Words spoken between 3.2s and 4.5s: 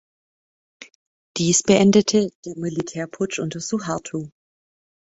unter Suharto.